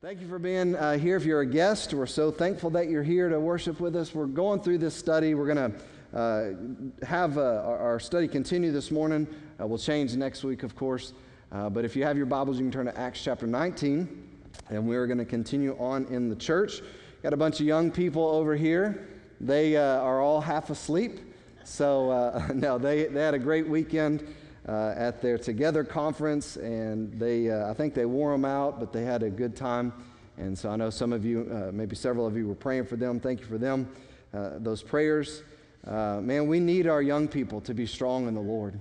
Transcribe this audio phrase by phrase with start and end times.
[0.00, 1.16] Thank you for being uh, here.
[1.16, 4.14] If you're a guest, we're so thankful that you're here to worship with us.
[4.14, 5.34] We're going through this study.
[5.34, 9.26] We're going to uh, have uh, our study continue this morning.
[9.60, 11.14] Uh, we'll change next week, of course.
[11.50, 14.28] Uh, but if you have your Bibles, you can turn to Acts chapter 19,
[14.70, 16.80] and we're going to continue on in the church.
[17.24, 19.08] Got a bunch of young people over here.
[19.40, 21.18] They uh, are all half asleep.
[21.64, 24.32] So, no, they, they had a great weekend
[24.66, 28.92] uh, at their Together conference, and they, uh, I think they wore them out, but
[28.92, 29.92] they had a good time.
[30.36, 32.96] And so I know some of you, uh, maybe several of you, were praying for
[32.96, 33.18] them.
[33.18, 33.88] Thank you for them,
[34.32, 35.42] uh, those prayers.
[35.86, 38.78] Uh, man, we need our young people to be strong in the Lord.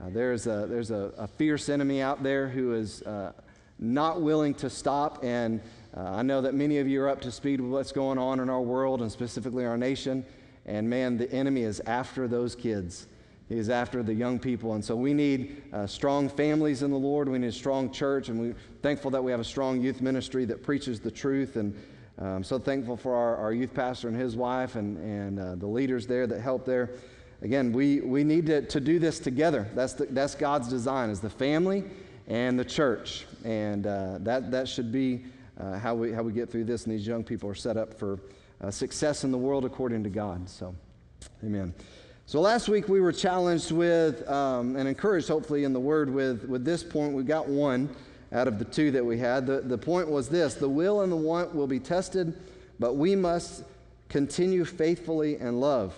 [0.00, 3.02] Uh, there's a, there's a, a, fierce enemy out there who is
[3.78, 5.24] not willing to stop.
[5.24, 5.60] And
[5.96, 8.48] I know that many of you are up to speed with what's going on in
[8.48, 10.24] our world and specifically our nation.
[10.66, 13.06] And man, the enemy is after those kids.
[13.50, 14.72] Is after the young people.
[14.72, 17.28] And so we need uh, strong families in the Lord.
[17.28, 18.30] We need a strong church.
[18.30, 21.56] And we're thankful that we have a strong youth ministry that preaches the truth.
[21.56, 21.76] And
[22.18, 25.54] I'm um, so thankful for our, our, youth pastor and his wife and, and uh,
[25.56, 26.92] the leaders there that help there.
[27.42, 29.68] Again, we, we need to, to do this together.
[29.74, 31.84] That's, the, that's God's design, is the family
[32.26, 33.26] and the church.
[33.44, 35.26] And uh, that, that should be
[35.60, 36.86] uh, how, we, how we get through this.
[36.86, 38.20] And these young people are set up for
[38.62, 40.48] uh, success in the world according to God.
[40.48, 40.74] So,
[41.44, 41.74] amen.
[42.26, 46.44] So last week we were challenged with um, and encouraged, hopefully, in the Word with,
[46.44, 47.12] with this point.
[47.12, 47.94] We got one
[48.32, 49.46] out of the two that we had.
[49.46, 52.34] The, the point was this the will and the want will be tested,
[52.80, 53.64] but we must
[54.08, 55.94] continue faithfully and love.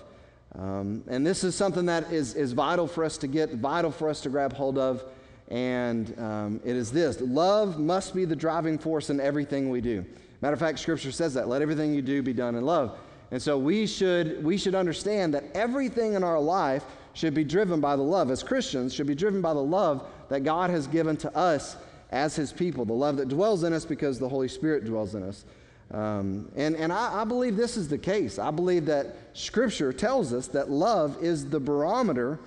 [0.57, 4.09] Um, and this is something that is, is vital for us to get, vital for
[4.09, 5.05] us to grab hold of.
[5.49, 10.05] And um, it is this love must be the driving force in everything we do.
[10.41, 11.47] Matter of fact, Scripture says that.
[11.47, 12.99] Let everything you do be done in love.
[13.31, 17.81] And so we should, we should understand that everything in our life should be driven
[17.81, 18.31] by the love.
[18.31, 21.77] As Christians, should be driven by the love that God has given to us
[22.11, 25.23] as His people, the love that dwells in us because the Holy Spirit dwells in
[25.23, 25.45] us.
[25.93, 28.41] Um, and and I, I, believe this is the case.
[28.41, 32.41] I believe that Scripture tells us that love is the barometer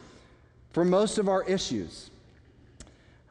[0.72, 2.09] for most of our issues.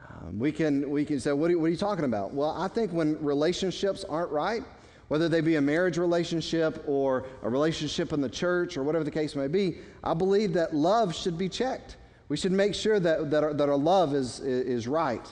[0.09, 2.33] Um, we, can, we can say, what are, what are you talking about?
[2.33, 4.63] Well, I think when relationships aren't right,
[5.09, 9.11] whether they be a marriage relationship or a relationship in the church or whatever the
[9.11, 11.97] case may be, I believe that love should be checked.
[12.29, 15.27] We should make sure that, that, our, that our love is, is right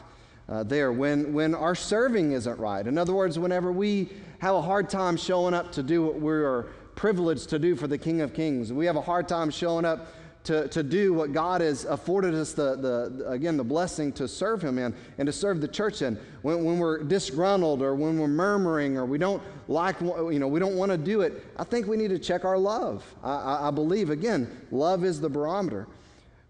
[0.49, 0.93] uh, there.
[0.93, 5.17] When, when our serving isn't right, in other words, whenever we have a hard time
[5.17, 8.73] showing up to do what we are privileged to do for the King of Kings,
[8.73, 10.09] we have a hard time showing up
[10.47, 14.63] to, to do what God has afforded us the, the, again, the blessing to serve
[14.63, 16.19] Him in and to serve the church in.
[16.43, 20.61] When, when we're disgruntled or when we're murmuring or we don't like, you know, we
[20.61, 23.05] don't want to do it, I think we need to check our love.
[23.25, 25.89] I, I, I believe, again, love is the barometer.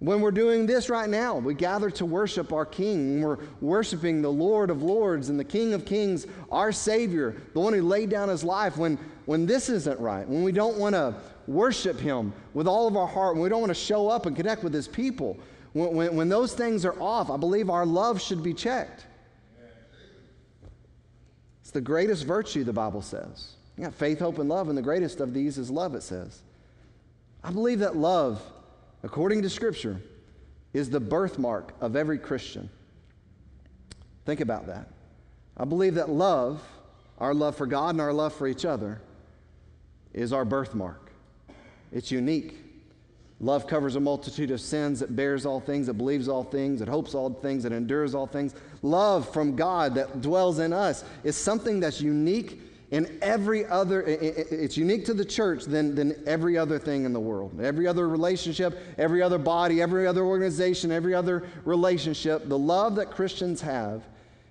[0.00, 3.22] When we're doing this right now, we gather to worship our King.
[3.22, 7.72] We're worshiping the Lord of Lords and the King of Kings, our Savior, the one
[7.72, 8.76] who laid down his life.
[8.76, 11.14] When, when this isn't right, when we don't want to
[11.46, 14.62] worship Him with all of our heart, we don't want to show up and connect
[14.62, 15.38] with His people,
[15.72, 19.04] when, when, when those things are off, I believe our love should be checked.
[21.60, 23.54] It's the greatest virtue, the Bible says.
[23.76, 26.40] You got faith, hope, and love, and the greatest of these is love, it says.
[27.44, 28.40] I believe that love,
[29.02, 30.00] according to Scripture,
[30.72, 32.70] is the birthmark of every Christian.
[34.24, 34.88] Think about that.
[35.56, 36.62] I believe that love,
[37.18, 39.00] our love for God and our love for each other,
[40.12, 41.05] is our birthmark.
[41.96, 42.58] It's unique.
[43.40, 45.00] Love covers a multitude of sins.
[45.00, 45.88] It bears all things.
[45.88, 46.82] It believes all things.
[46.82, 47.64] It hopes all things.
[47.64, 48.54] It endures all things.
[48.82, 54.76] Love from God that dwells in us is something that's unique in every other, it's
[54.76, 57.58] unique to the church than, than every other thing in the world.
[57.62, 63.10] Every other relationship, every other body, every other organization, every other relationship, the love that
[63.10, 64.04] Christians have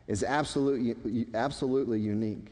[0.08, 2.48] is absolutely, absolutely unique.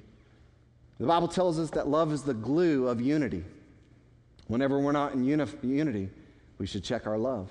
[1.00, 3.44] The Bible tells us that love is the glue of unity.
[4.54, 6.10] Whenever we're not in uni- unity,
[6.60, 7.50] we should check our love.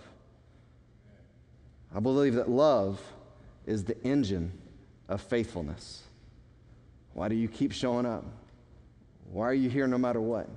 [1.92, 3.00] I believe that love
[3.66, 4.52] is the engine
[5.08, 6.02] of faithfulness.
[7.12, 8.24] Why do you keep showing up?
[9.32, 10.48] Why are you here no matter what?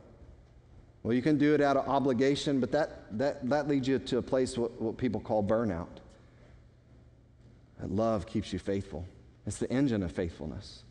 [1.01, 4.19] Well, you can do it out of obligation, but that, that, that leads you to
[4.19, 5.97] a place what, what people call burnout.
[7.79, 9.03] That love keeps you faithful.
[9.47, 10.83] It's the engine of faithfulness.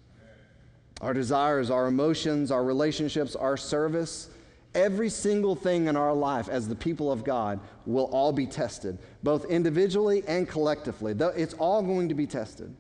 [1.00, 4.30] Our desires, our emotions, our relationships, our service,
[4.74, 8.98] Every single thing in our life as the people of God will all be tested,
[9.22, 11.14] both individually and collectively.
[11.36, 12.74] It's all going to be tested.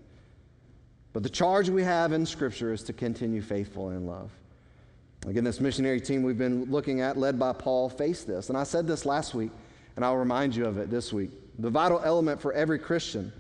[1.12, 4.32] But the charge we have in Scripture is to continue faithful in love.
[5.26, 8.48] Again, this missionary team we've been looking at, led by Paul, faced this.
[8.48, 9.52] And I said this last week,
[9.96, 11.30] and I'll remind you of it this week.
[11.60, 13.32] The vital element for every Christian,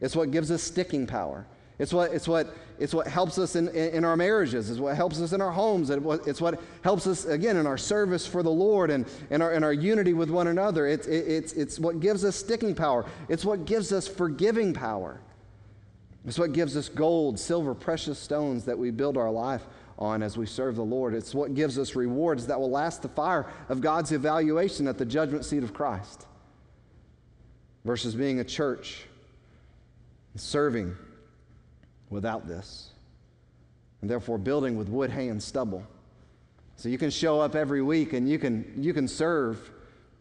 [0.00, 1.46] it's what gives us sticking power.
[1.82, 4.70] It's what, it's what, it's what helps us in, in our marriages.
[4.70, 5.90] It's what helps us in our homes.
[5.90, 9.64] It's what helps us, again, in our service for the Lord and in our, in
[9.64, 10.86] our unity with one another.
[10.86, 13.04] It's, it's, it's what gives us sticking power.
[13.28, 15.20] It's what gives us forgiving power.
[16.24, 19.66] It's what gives us gold, silver, precious stones that we build our life
[19.98, 21.14] on as we serve the Lord.
[21.14, 25.04] It's what gives us rewards that will last the fire of God's evaluation at the
[25.04, 26.28] judgment seat of Christ
[27.84, 29.02] versus being a church
[30.36, 30.94] serving
[32.12, 32.90] without this,
[34.00, 35.82] and therefore building with wood, hay, and stubble.
[36.76, 39.70] So you can show up every week and you can, you can serve,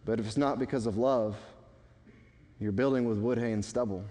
[0.06, 1.36] but if it's not because of love,
[2.60, 4.04] you're building with wood, hay, and stubble.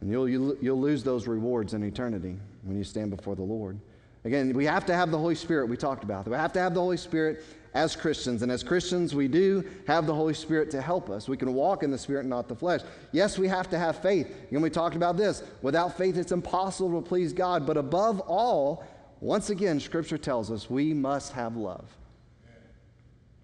[0.00, 3.78] And you'll, you'll, you'll lose those rewards in eternity when you stand before the Lord.
[4.24, 6.24] Again, we have to have the Holy Spirit we talked about.
[6.24, 6.30] That.
[6.30, 8.42] We have to have the Holy Spirit as Christians.
[8.42, 11.28] And as Christians, we do have the Holy Spirit to help us.
[11.28, 12.80] We can walk in the Spirit, not the flesh.
[13.12, 14.34] Yes, we have to have faith.
[14.50, 15.42] And we talked about this.
[15.62, 17.66] Without faith, it's impossible to please God.
[17.66, 18.84] But above all,
[19.20, 21.84] once again, Scripture tells us we must have love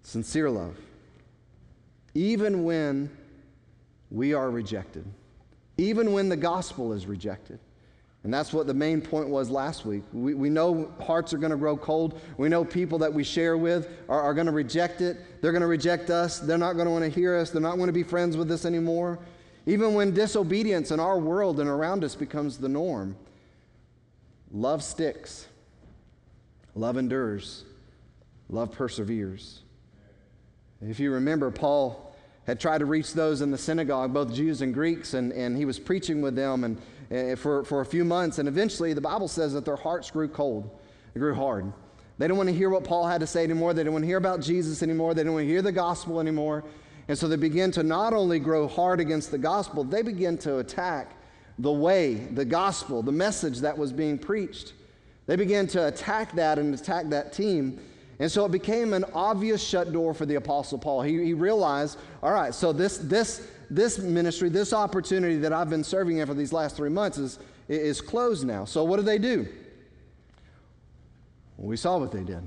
[0.03, 0.77] sincere love.
[2.13, 3.09] Even when
[4.09, 5.05] we are rejected,
[5.77, 7.59] even when the gospel is rejected.
[8.23, 10.03] And that's what the main point was last week.
[10.13, 12.21] We, we know hearts are going to grow cold.
[12.37, 15.41] We know people that we share with are, are going to reject it.
[15.41, 16.39] They're going to reject us.
[16.39, 17.49] They're not going to want to hear us.
[17.49, 19.17] They're not going to be friends with us anymore.
[19.65, 23.15] Even when disobedience in our world and around us becomes the norm,
[24.51, 25.47] love sticks,
[26.75, 27.65] love endures,
[28.49, 29.61] love perseveres.
[30.79, 32.15] If you remember, Paul
[32.45, 35.65] had tried to reach those in the synagogue, both Jews and Greeks, and, and he
[35.65, 36.63] was preaching with them.
[36.63, 38.39] And Eh, eh, for, for a few months.
[38.39, 40.69] And eventually, the Bible says that their hearts grew cold,
[41.13, 41.71] they grew hard.
[42.17, 43.73] They didn't want to hear what Paul had to say anymore.
[43.73, 45.13] They didn't want to hear about Jesus anymore.
[45.13, 46.63] They didn't want to hear the gospel anymore.
[47.07, 50.59] And so they began to not only grow hard against the gospel, they began to
[50.59, 51.13] attack
[51.57, 54.73] the way, the gospel, the message that was being preached.
[55.25, 57.79] They began to attack that and attack that team.
[58.19, 61.01] And so it became an obvious shut door for the Apostle Paul.
[61.01, 65.83] He, he realized, all right, so this, this, this ministry, this opportunity that I've been
[65.83, 67.39] serving in for these last three months is,
[67.69, 68.65] is closed now.
[68.65, 69.47] So what do they do?
[71.55, 72.45] Well, we saw what they did.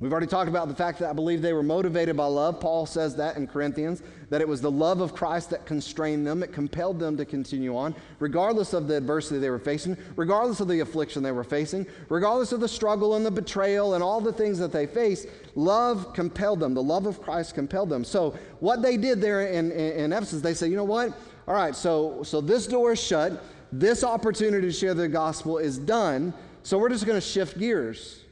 [0.00, 2.60] We've already talked about the fact that I believe they were motivated by love.
[2.60, 4.00] Paul says that in Corinthians,
[4.30, 6.44] that it was the love of Christ that constrained them.
[6.44, 10.68] It compelled them to continue on, regardless of the adversity they were facing, regardless of
[10.68, 14.32] the affliction they were facing, regardless of the struggle and the betrayal and all the
[14.32, 15.26] things that they faced.
[15.56, 16.74] Love compelled them.
[16.74, 18.04] The love of Christ compelled them.
[18.04, 21.08] So, what they did there in, in, in Ephesus, they said, you know what?
[21.48, 23.42] All right, so, so this door is shut.
[23.72, 26.32] This opportunity to share the gospel is done.
[26.62, 28.26] So, we're just going to shift gears.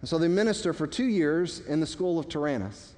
[0.00, 2.94] And so they minister for two years in the school of Tyrannus.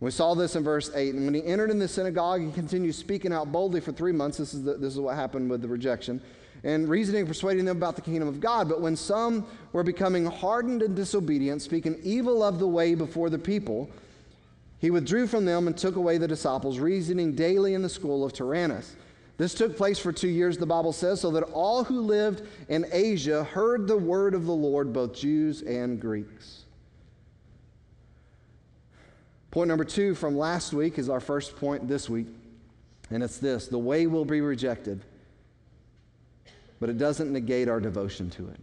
[0.00, 1.14] We saw this in verse 8.
[1.14, 4.38] And when he entered in the synagogue, he continued speaking out boldly for three months.
[4.38, 6.20] This is, the, this is what happened with the rejection.
[6.62, 8.68] And reasoning, persuading them about the kingdom of God.
[8.68, 13.38] But when some were becoming hardened and disobedient, speaking evil of the way before the
[13.38, 13.90] people,
[14.78, 18.32] he withdrew from them and took away the disciples, reasoning daily in the school of
[18.32, 18.96] Tyrannus.
[19.36, 22.86] This took place for two years, the Bible says, so that all who lived in
[22.92, 26.64] Asia heard the word of the Lord, both Jews and Greeks.
[29.50, 32.26] Point number two from last week is our first point this week,
[33.10, 35.00] and it's this the way will be rejected,
[36.80, 38.60] but it doesn't negate our devotion to it.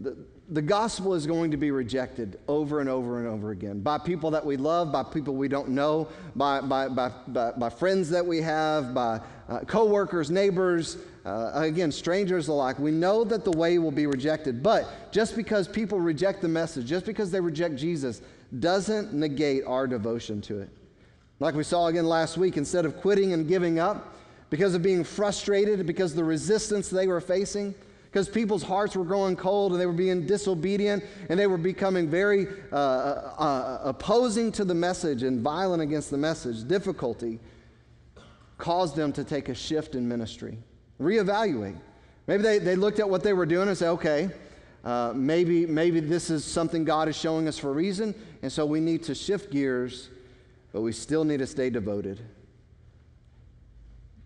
[0.00, 0.16] The,
[0.50, 4.30] the gospel is going to be rejected over and over and over again by people
[4.30, 8.24] that we love, by people we don't know, by, by, by, by, by friends that
[8.24, 12.78] we have, by uh, coworkers, neighbors, uh, again, strangers alike.
[12.78, 16.86] We know that the way will be rejected, but just because people reject the message,
[16.86, 18.22] just because they reject Jesus,
[18.60, 20.68] doesn't negate our devotion to it.
[21.40, 24.14] Like we saw again last week, instead of quitting and giving up
[24.48, 27.74] because of being frustrated, because of the resistance they were facing,
[28.16, 32.08] because people's hearts were growing cold and they were being disobedient and they were becoming
[32.08, 36.66] very uh, uh, uh, opposing to the message and violent against the message.
[36.66, 37.38] Difficulty
[38.56, 40.56] caused them to take a shift in ministry,
[40.98, 41.78] reevaluate.
[42.26, 44.30] Maybe they, they looked at what they were doing and said, okay,
[44.82, 48.64] uh, maybe, maybe this is something God is showing us for a reason, and so
[48.64, 50.08] we need to shift gears,
[50.72, 52.18] but we still need to stay devoted.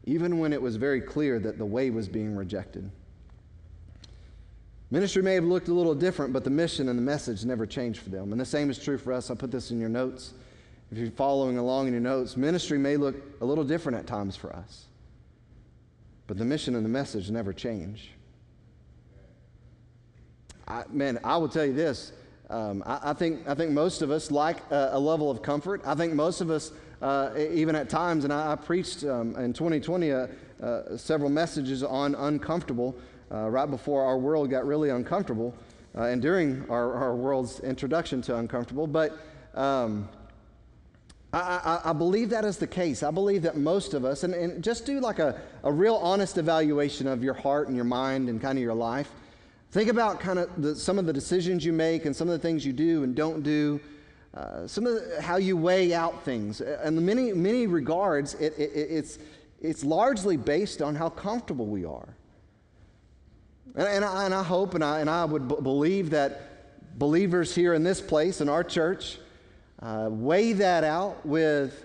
[0.04, 2.88] Even when it was very clear that the way was being rejected.
[4.92, 8.00] Ministry may have looked a little different, but the mission and the message never changed
[8.00, 8.32] for them.
[8.32, 9.30] And the same is true for us.
[9.30, 10.35] I put this in your notes.
[10.90, 14.35] If you're following along in your notes, ministry may look a little different at times
[14.35, 14.87] for us,
[16.26, 18.11] but the mission and the message never change.
[20.66, 22.12] I, man, I will tell you this.
[22.49, 25.82] Um, I, I, think, I think most of us like a, a level of comfort.
[25.85, 28.25] I think most of us uh, even at times.
[28.25, 30.26] And I, I preached um, in 2020 uh,
[30.62, 32.97] uh, several messages on uncomfortable
[33.31, 35.55] right before our world got really uncomfortable
[35.97, 38.87] uh, and during our, our world's introduction to uncomfortable.
[38.87, 39.19] But
[39.55, 40.09] um,
[41.33, 43.03] I, I, I, believe that is the case.
[43.03, 46.39] I believe that most of us, and, and just do like a, a real honest
[46.39, 49.11] evaluation of your heart and your mind and kind of your life.
[49.73, 52.39] Think about kind of the, some of the decisions you make and some of the
[52.39, 53.81] things you do and don't do.
[54.35, 56.61] Uh, some of the, how you weigh out things.
[56.61, 59.19] In many, many regards, it, it, it's,
[59.61, 62.15] it's largely based on how comfortable we are.
[63.75, 67.55] And, and, I, and I, hope and I, and I would b- believe that believers
[67.55, 69.19] here in this place, in our church,
[69.81, 71.85] uh, weigh that out with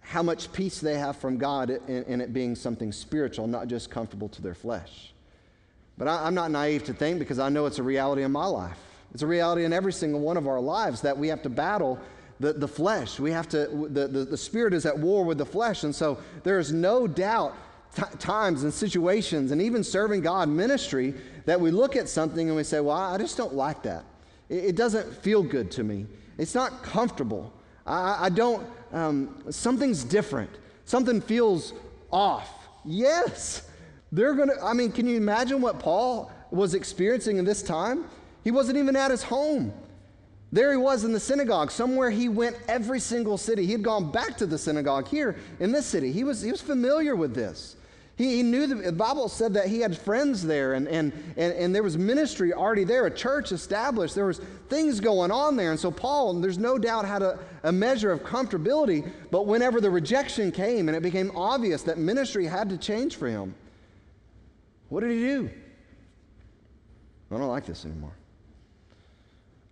[0.00, 3.90] how much peace they have from God in, in, it being something spiritual, not just
[3.90, 5.12] comfortable to their flesh.
[5.96, 8.46] But I, I'm not naive to think because I know it's a reality in my
[8.46, 8.78] life.
[9.12, 12.00] It's a reality in every single one of our lives that we have to battle
[12.40, 13.20] the, the flesh.
[13.20, 15.84] We have to, the, the, the spirit is at war with the flesh.
[15.84, 17.54] And so there is no doubt
[17.94, 21.14] t- times and situations and even serving God ministry
[21.46, 24.04] that we look at something and we say, well, I just don't like that.
[24.48, 26.06] It, it doesn't feel good to me.
[26.38, 27.52] It's not comfortable.
[27.86, 30.50] I, I don't, um, something's different.
[30.84, 31.72] Something feels
[32.10, 32.50] off.
[32.84, 33.68] Yes,
[34.12, 38.06] they're going to, I mean, can you imagine what Paul was experiencing in this time?
[38.42, 39.72] He wasn't even at his home.
[40.52, 43.64] There he was in the synagogue, somewhere he went every single city.
[43.66, 46.10] He had gone back to the synagogue here in this city.
[46.10, 47.76] He was, he was familiar with this.
[48.20, 51.54] He, he knew the, the Bible said that he had friends there and, and, and,
[51.54, 54.14] and there was ministry already there, a church established.
[54.14, 55.70] There was things going on there.
[55.70, 59.10] And so Paul, there's no doubt, had a, a measure of comfortability.
[59.30, 63.26] But whenever the rejection came and it became obvious that ministry had to change for
[63.26, 63.54] him,
[64.90, 65.50] what did he do?
[67.30, 68.12] I don't like this anymore.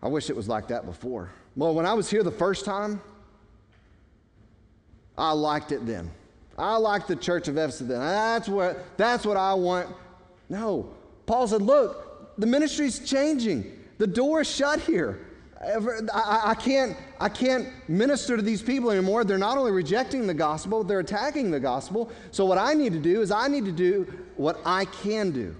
[0.03, 1.31] I wish it was like that before.
[1.55, 3.03] Well, when I was here the first time,
[5.19, 6.11] I liked it then.
[6.59, 7.89] I like the church of Ephesus.
[7.89, 9.89] That's what, that's what I want.
[10.49, 10.91] No.
[11.27, 13.79] Paul said, Look, the ministry's changing.
[13.99, 15.25] The door is shut here.
[16.15, 19.25] I, can't, I can't minister to these people anymore.
[19.25, 22.13] They're not only rejecting the gospel, they're attacking the gospel.
[22.31, 25.57] So, what I need to do is I need to do what I can do.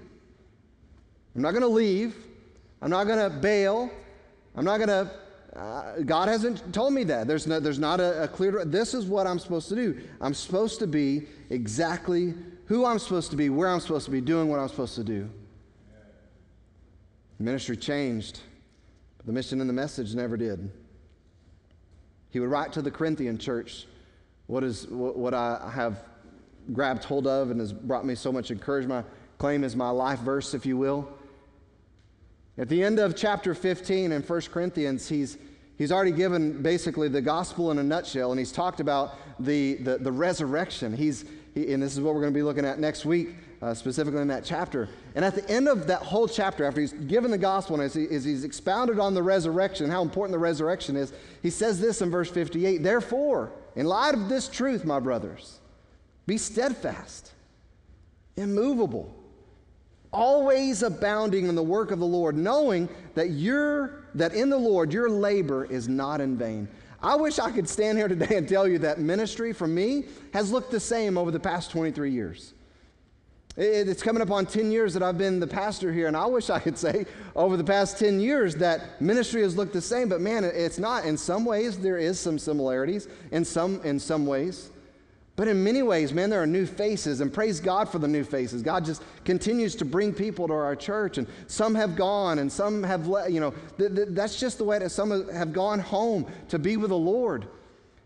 [1.35, 2.15] I'm not going to leave.
[2.81, 3.91] I'm not going to bail.
[4.55, 5.11] I'm not going to,
[5.55, 7.27] uh, God hasn't told me that.
[7.27, 10.01] There's, no, there's not a, a clear, this is what I'm supposed to do.
[10.21, 12.33] I'm supposed to be exactly
[12.65, 15.03] who I'm supposed to be, where I'm supposed to be, doing what I'm supposed to
[15.03, 15.29] do.
[17.39, 18.41] The ministry changed,
[19.17, 20.71] but the mission and the message never did.
[22.29, 23.87] He would write to the Corinthian church
[24.45, 26.03] what is what, I have
[26.73, 29.05] grabbed hold of and has brought me so much encouragement.
[29.05, 31.07] I claim as my life verse, if you will.
[32.59, 35.37] At the end of chapter 15 in 1 Corinthians, he's,
[35.77, 39.97] he's already given basically the gospel in a nutshell, and he's talked about the, the,
[39.97, 40.93] the resurrection.
[40.93, 41.23] He's,
[41.53, 43.29] he, and this is what we're going to be looking at next week,
[43.61, 44.89] uh, specifically in that chapter.
[45.15, 47.93] And at the end of that whole chapter, after he's given the gospel and as,
[47.93, 52.01] he, as he's expounded on the resurrection, how important the resurrection is, he says this
[52.01, 55.59] in verse 58 Therefore, in light of this truth, my brothers,
[56.27, 57.31] be steadfast,
[58.35, 59.15] immovable
[60.11, 64.91] always abounding in the work of the Lord, knowing that you're, that in the Lord
[64.91, 66.67] your labor is not in vain.
[67.01, 70.51] I wish I could stand here today and tell you that ministry for me has
[70.51, 72.53] looked the same over the past 23 years.
[73.57, 76.49] It's coming up on 10 years that I've been the pastor here, and I wish
[76.49, 80.21] I could say over the past 10 years that ministry has looked the same, but
[80.21, 81.03] man, it's not.
[81.05, 84.69] In some ways, there is some similarities, in some, in some ways.
[85.39, 88.25] But in many ways, man, there are new faces, and praise God for the new
[88.25, 88.61] faces.
[88.61, 92.83] God just continues to bring people to our church, and some have gone, and some
[92.83, 96.29] have, le- you know, th- th- that's just the way that some have gone home
[96.49, 97.47] to be with the Lord.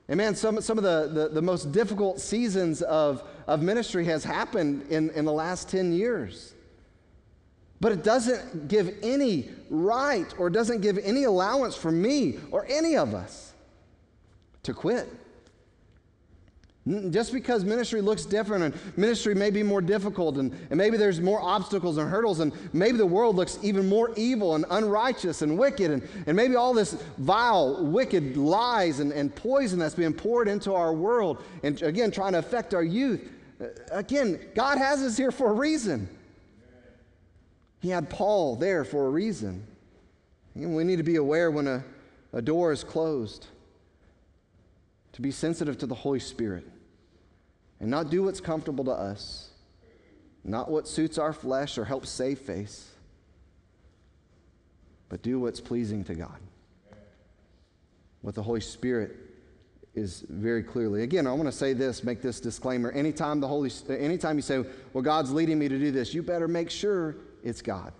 [0.08, 4.24] And man, some, some of the, the, the most difficult seasons of, of ministry has
[4.24, 6.54] happened in, in the last 10 years.
[7.82, 12.96] But it doesn't give any right or doesn't give any allowance for me or any
[12.96, 13.54] of us
[14.62, 15.10] to quit.
[17.12, 21.22] Just because ministry looks different and ministry may be more difficult and, and maybe there's
[21.22, 25.58] more obstacles and hurdles and maybe the world looks even more evil and unrighteous and
[25.58, 30.50] wicked and, and maybe all this vile, wicked lies and, and poison that's being poured
[30.50, 33.32] into our world and again trying to affect our youth.
[33.62, 36.10] Uh, again, God has us here for a reason.
[37.80, 39.66] He had Paul there for a reason.
[40.54, 41.82] And we need to be aware when a,
[42.34, 43.48] a door is closed
[45.14, 46.68] to be sensitive to the Holy Spirit
[47.84, 49.50] and not do what's comfortable to us,
[50.46, 52.90] not what suits our flesh or helps save face,
[55.10, 56.40] but do what's pleasing to God.
[58.22, 59.18] What the Holy Spirit
[59.96, 61.04] is very clearly.
[61.04, 62.90] Again, I want to say this, make this disclaimer.
[62.90, 64.64] Anytime the Holy anytime you say,
[64.94, 67.92] "Well, God's leading me to do this," you better make sure it's God.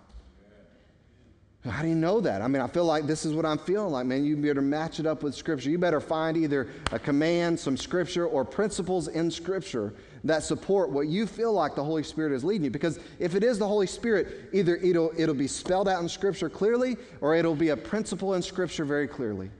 [1.70, 2.42] How do you know that?
[2.42, 4.22] I mean, I feel like this is what I'm feeling like, man.
[4.22, 5.70] You better match it up with Scripture.
[5.70, 9.94] You better find either a command, some Scripture, or principles in Scripture
[10.24, 12.70] that support what you feel like the Holy Spirit is leading you.
[12.70, 16.50] Because if it is the Holy Spirit, either it'll, it'll be spelled out in Scripture
[16.50, 19.50] clearly, or it'll be a principle in Scripture very clearly.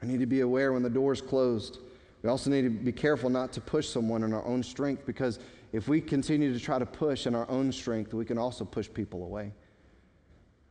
[0.00, 1.78] I need to be aware when the door is closed.
[2.22, 5.40] We also need to be careful not to push someone in our own strength because
[5.72, 8.88] if we continue to try to push in our own strength, we can also push
[8.92, 9.52] people away.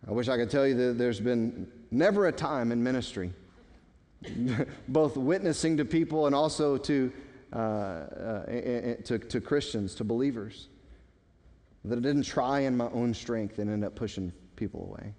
[0.08, 3.34] I wish I could tell you that there's been never a time in ministry,
[4.88, 7.12] both witnessing to people and also to,
[7.54, 8.46] uh, uh,
[9.04, 10.70] to, to Christians, to believers,
[11.86, 15.14] that I didn't try in my own strength and end up pushing people away.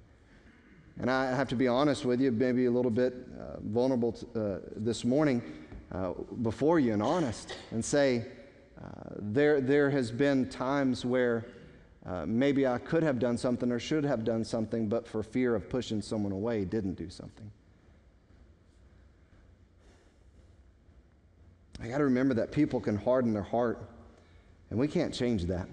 [1.01, 4.41] And I have to be honest with you, maybe a little bit uh, vulnerable to,
[4.41, 5.43] uh, this morning
[5.93, 8.27] uh, before you and honest, and say,
[9.19, 11.47] there, there has been times where
[12.07, 15.55] uh, maybe I could have done something or should have done something, but for fear
[15.55, 17.51] of pushing someone away, didn't do something.
[21.81, 23.79] I got to remember that people can harden their heart,
[24.71, 25.69] and we can't change that.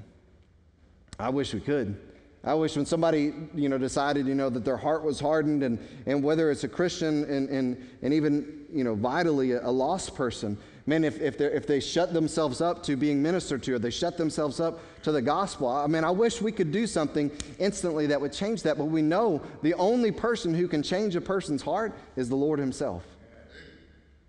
[1.20, 1.98] I wish we could.
[2.44, 5.80] I wish when somebody, you know, decided, you know, that their heart was hardened and,
[6.06, 10.14] and whether it's a Christian and, and, and even, you know, vitally a, a lost
[10.14, 13.90] person, man, if, if, if they shut themselves up to being ministered to or they
[13.90, 18.08] shut themselves up to the gospel, I mean, I wish we could do something instantly
[18.08, 21.62] that would change that, but we know the only person who can change a person's
[21.62, 23.04] heart is the Lord himself.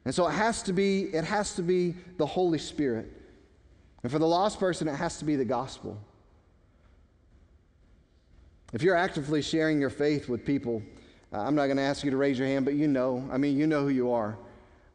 [0.05, 3.13] And so it has to be, it has to be the Holy Spirit.
[4.03, 5.99] And for the lost person, it has to be the gospel.
[8.73, 10.83] If you're actively sharing your faith with people,
[11.33, 13.29] uh, I'm not going to ask you to raise your hand, but you know.
[13.33, 14.39] I mean, you know who you are.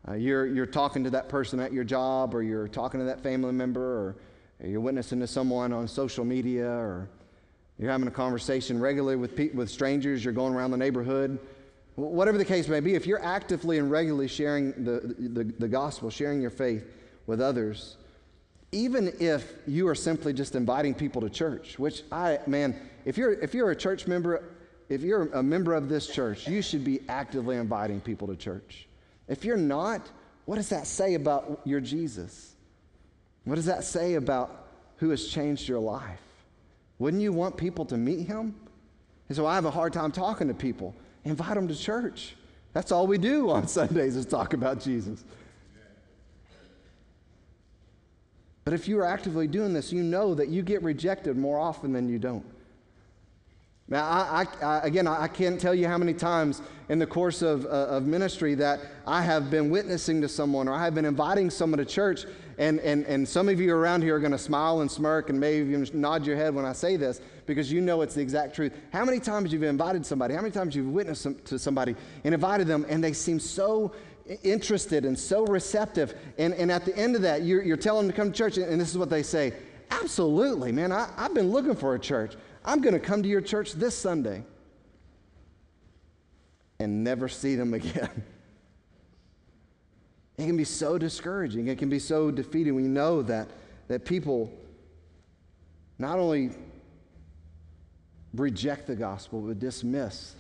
[0.08, 3.22] Uh, you're, you're talking to that person at your job, or you're talking to that
[3.22, 4.16] family member, or
[4.64, 7.08] you're witnessing to someone on social media, or
[7.78, 11.40] you're having a conversation regularly with, pe- with strangers, you're going around the neighborhood.
[11.96, 16.10] Whatever the case may be, if you're actively and regularly sharing the, the, the gospel,
[16.10, 16.84] sharing your faith
[17.28, 17.98] with others,
[18.72, 23.34] even if you are simply just inviting people to church, which I, man, if you're,
[23.34, 24.44] if you're a church member,
[24.90, 28.88] if you're a member of this church, you should be actively inviting people to church.
[29.28, 30.10] If you're not,
[30.46, 32.56] what does that say about your Jesus?
[33.46, 36.22] What does that say about who has changed your life?
[37.00, 38.56] Wouldn't you want people to meet him?
[39.28, 40.94] And so I have a hard time talking to people.
[41.24, 42.36] Invite them to church.
[42.74, 45.24] That's all we do on Sundays is talk about Jesus.
[48.64, 51.94] But if you are actively doing this, you know that you get rejected more often
[51.94, 52.46] than you don't.
[53.92, 57.42] Now, I, I, I, again, I can't tell you how many times in the course
[57.42, 61.04] of, uh, of ministry that I have been witnessing to someone or I have been
[61.04, 62.24] inviting someone to church,
[62.58, 65.38] and, and, and some of you around here are going to smile and smirk and
[65.38, 68.56] maybe even nod your head when I say this because you know it's the exact
[68.56, 68.72] truth.
[68.94, 72.34] How many times you've invited somebody, how many times you've witnessed some, to somebody and
[72.34, 73.92] invited them, and they seem so
[74.42, 78.14] interested and so receptive, and, and at the end of that, you're, you're telling them
[78.14, 79.52] to come to church, and this is what they say
[79.92, 82.36] Absolutely, man, I, I've been looking for a church.
[82.64, 84.44] I'm going to come to your church this Sunday
[86.80, 88.24] and never see them again.
[90.38, 91.68] It can be so discouraging.
[91.68, 93.48] It can be so defeating you know that,
[93.88, 94.52] that people
[96.00, 96.52] not only
[98.34, 100.36] reject the gospel, but dismiss.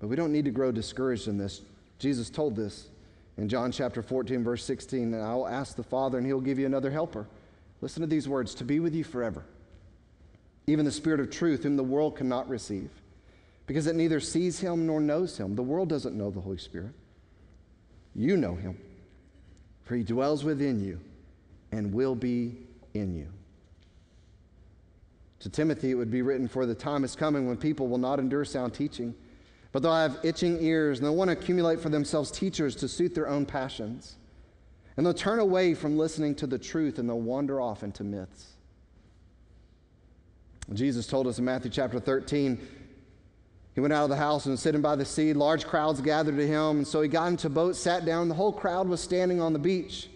[0.00, 1.60] But we don't need to grow discouraged in this.
[1.98, 2.88] Jesus told this
[3.36, 6.58] in John chapter 14, verse 16, and I will ask the Father, and he'll give
[6.58, 7.26] you another helper.
[7.80, 9.44] Listen to these words to be with you forever
[10.68, 12.90] even the Spirit of truth, whom the world cannot receive,
[13.66, 15.56] because it neither sees him nor knows him.
[15.56, 16.92] The world doesn't know the Holy Spirit.
[18.14, 18.78] You know him,
[19.84, 21.00] for he dwells within you
[21.72, 22.56] and will be
[22.92, 23.28] in you.
[25.40, 28.18] To Timothy, it would be written, For the time is coming when people will not
[28.18, 29.14] endure sound teaching,
[29.72, 33.14] but they'll have itching ears, and they'll want to accumulate for themselves teachers to suit
[33.14, 34.16] their own passions.
[34.98, 38.57] And they'll turn away from listening to the truth and they'll wander off into myths.
[40.72, 42.58] Jesus told us in Matthew chapter 13,
[43.74, 45.32] he went out of the house and was sitting by the sea.
[45.32, 46.78] Large crowds gathered to him.
[46.78, 48.28] And so he got into a boat, sat down.
[48.28, 50.08] The whole crowd was standing on the beach.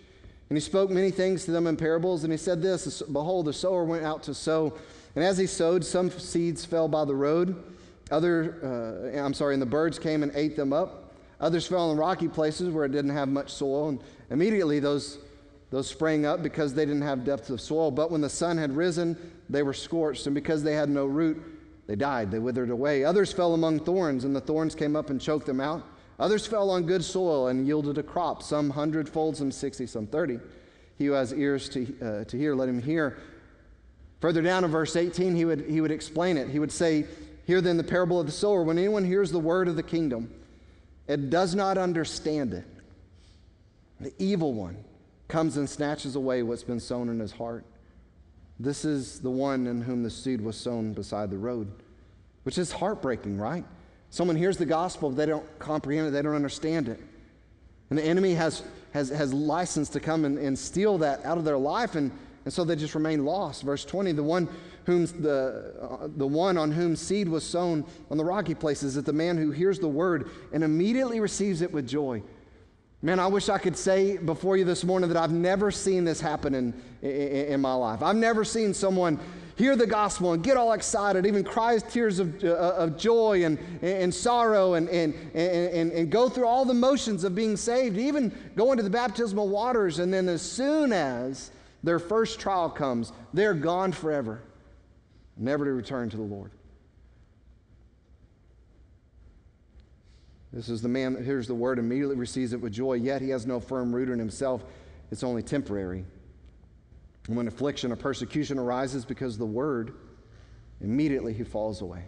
[0.48, 2.24] And he spoke many things to them in parables.
[2.24, 4.76] And he said this Behold, the sower went out to sow.
[5.14, 7.62] And as he sowed, some seeds fell by the road.
[8.10, 11.14] Other, uh, I'm sorry, and the birds came and ate them up.
[11.40, 13.90] Others fell in rocky places where it didn't have much soil.
[13.90, 15.18] And immediately those,
[15.72, 17.90] those sprang up because they didn't have depth of soil.
[17.90, 19.16] But when the sun had risen,
[19.48, 21.42] they were scorched, and because they had no root,
[21.88, 23.04] They died, they withered away.
[23.04, 25.82] Others fell among thorns, and the thorns came up and choked them out.
[26.20, 30.38] Others fell on good soil and yielded a crop, some hundredfold, some sixty, some thirty.
[30.96, 33.18] He who has ears to, uh, to hear, let him hear.
[34.20, 36.48] Further down in verse 18, he would, he would explain it.
[36.48, 37.06] He would say,
[37.46, 38.62] Hear then the parable of the sower.
[38.62, 40.32] When anyone hears the word of the kingdom,
[41.08, 42.64] it does not understand it.
[44.00, 44.76] The evil one
[45.32, 47.64] comes and snatches away what's been sown in his heart.
[48.60, 51.72] This is the one in whom the seed was sown beside the road,
[52.42, 53.64] which is heartbreaking, right?
[54.10, 57.00] Someone hears the gospel, they don't comprehend it, they don't understand it.
[57.88, 61.44] And the enemy has, has, has license to come and, and steal that out of
[61.44, 62.12] their life, and,
[62.44, 63.62] and so they just remain lost.
[63.62, 64.46] Verse 20 the one,
[64.84, 69.04] whom, the, uh, the one on whom seed was sown on the rocky places is
[69.04, 72.22] the man who hears the word and immediately receives it with joy.
[73.04, 76.20] Man, I wish I could say before you this morning that I've never seen this
[76.20, 78.00] happen in, in, in, my life.
[78.00, 79.18] I've never seen someone
[79.56, 83.58] hear the gospel and get all excited, even cry tears of, uh, of joy and,
[83.82, 88.32] and sorrow, and, and, and, and go through all the motions of being saved, even
[88.54, 89.98] go into the baptismal waters.
[89.98, 91.50] And then, as soon as
[91.82, 94.42] their first trial comes, they're gone forever,
[95.36, 96.52] never to return to the Lord.
[100.52, 103.30] This is the man that hears the word, immediately receives it with joy, yet he
[103.30, 104.64] has no firm root in himself.
[105.10, 106.04] It's only temporary.
[107.26, 109.94] And when affliction or persecution arises because the word,
[110.80, 112.04] immediately he falls away.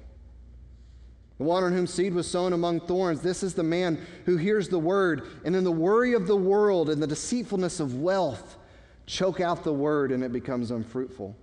[1.38, 4.68] The one on whom seed was sown among thorns, this is the man who hears
[4.68, 8.58] the word, and in the worry of the world and the deceitfulness of wealth,
[9.06, 11.36] choke out the word and it becomes unfruitful.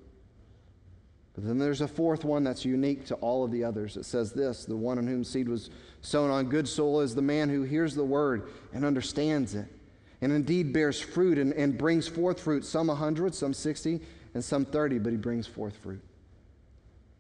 [1.34, 3.96] But then there's a fourth one that's unique to all of the others.
[3.96, 5.70] It says this the one on whom seed was
[6.02, 9.68] sown on good soil is the man who hears the word and understands it,
[10.22, 14.02] and indeed bears fruit and, and brings forth fruit, some a hundred, some sixty,
[14.34, 16.02] and some thirty, but he brings forth fruit.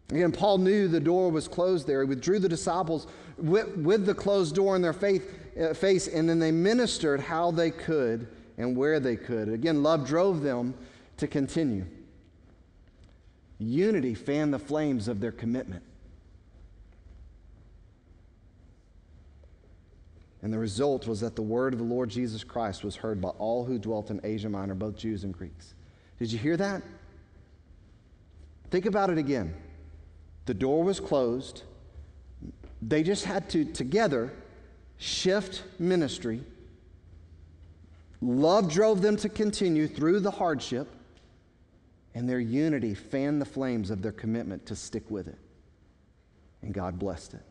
[0.10, 2.02] Again, Paul knew the door was closed there.
[2.02, 6.28] He withdrew the disciples with, with the closed door in their faith, uh, face, and
[6.28, 9.47] then they ministered how they could and where they could.
[9.47, 10.74] Again, love drove them
[11.15, 11.86] to continue.
[13.62, 15.84] Unity fanned the flames of their commitment.
[20.41, 23.30] And the result was that the word of the Lord Jesus Christ was heard by
[23.30, 25.76] all who dwelt in Asia Minor, both Jews and Greeks.
[26.17, 26.82] Did you hear that?
[28.71, 29.54] Think about it again.
[30.47, 31.62] The door was closed.
[32.82, 34.34] They just had to, together,
[34.97, 36.41] shift ministry.
[38.21, 40.88] Love drove them to continue through the hardship
[42.13, 45.38] and their unity fanned the flames of their commitment to stick with it.
[46.62, 47.43] And God blessed it.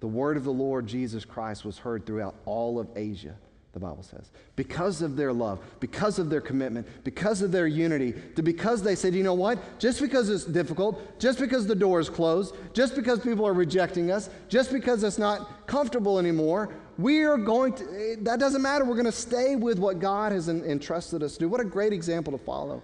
[0.00, 3.36] The word of the Lord Jesus Christ was heard throughout all of Asia,
[3.72, 4.30] the Bible says.
[4.54, 9.14] Because of their love, because of their commitment, because of their unity, because they said,
[9.14, 9.58] you know what?
[9.78, 14.10] Just because it's difficult, just because the door is closed, just because people are rejecting
[14.10, 18.84] us, just because it's not comfortable anymore, we are going to, that doesn't matter.
[18.84, 21.48] We're going to stay with what God has entrusted us to do.
[21.48, 22.82] What a great example to follow.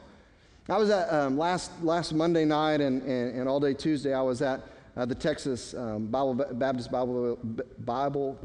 [0.68, 4.22] I was at um, last, last Monday night and, and, and, all day Tuesday, I
[4.22, 4.60] was at
[4.96, 7.38] uh, the Texas um, Bible, Baptist Bible,
[7.80, 8.38] Bible,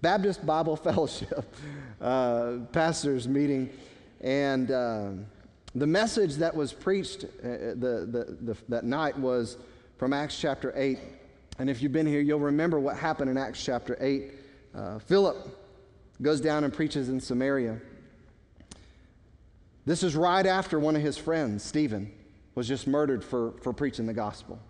[0.00, 1.44] Baptist Bible Fellowship
[2.00, 3.70] uh, pastors meeting.
[4.20, 5.10] And uh,
[5.74, 9.58] the message that was preached uh, the, the, the, that night was
[9.96, 10.98] from Acts chapter 8.
[11.58, 14.32] And if you've been here, you'll remember what happened in Acts chapter 8.
[14.78, 15.36] Uh, Philip
[16.22, 17.80] goes down and preaches in Samaria.
[19.84, 22.12] This is right after one of his friends, Stephen,
[22.54, 24.60] was just murdered for, for preaching the gospel.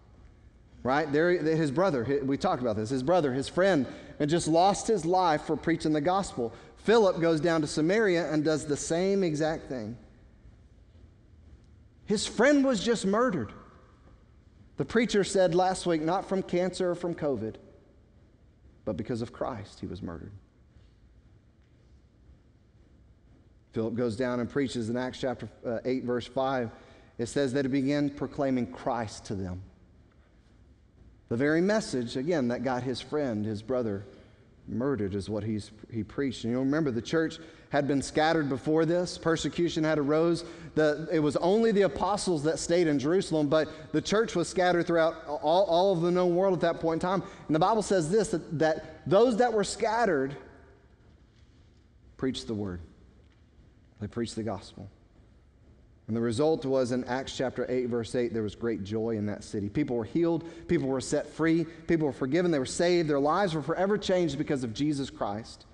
[0.82, 1.12] Right?
[1.12, 3.86] There, his brother, we talked about this, his brother, his friend,
[4.18, 6.54] had just lost his life for preaching the gospel.
[6.84, 9.96] Philip goes down to Samaria and does the same exact thing.
[12.06, 13.52] His friend was just murdered.
[14.78, 17.56] The preacher said last week, not from cancer or from COVID,
[18.88, 20.32] but because of Christ, he was murdered.
[23.74, 26.70] Philip goes down and preaches in Acts chapter uh, 8, verse 5.
[27.18, 29.60] It says that he began proclaiming Christ to them.
[31.28, 34.06] The very message, again, that got his friend, his brother,
[34.68, 36.44] murdered is what he's, he preached.
[36.44, 37.38] And you remember the church
[37.70, 39.18] had been scattered before this.
[39.18, 40.44] Persecution had arose.
[40.74, 44.86] The, it was only the apostles that stayed in Jerusalem, but the church was scattered
[44.86, 47.22] throughout all, all of the known world at that point in time.
[47.46, 50.36] And the Bible says this that, that those that were scattered
[52.16, 52.80] preached the word,
[54.00, 54.90] they preached the gospel.
[56.08, 59.26] And the result was in Acts chapter 8, verse 8, there was great joy in
[59.26, 59.68] that city.
[59.68, 63.54] People were healed, people were set free, people were forgiven, they were saved, their lives
[63.54, 65.66] were forever changed because of Jesus Christ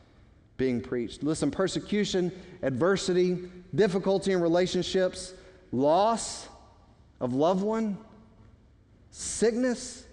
[0.57, 1.23] being preached.
[1.23, 3.39] Listen, persecution, adversity,
[3.77, 5.35] difficulty in relationships,
[5.71, 6.49] loss
[7.21, 7.97] of loved one,
[9.13, 10.05] sickness,